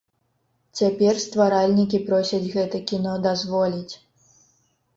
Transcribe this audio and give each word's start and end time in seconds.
Цяпер 0.79 1.13
стваральнікі 1.25 2.01
просяць 2.09 2.51
гэта 2.55 2.83
кіно 2.95 3.13
дазволіць. 3.29 3.93